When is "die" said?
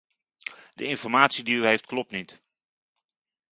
1.43-1.55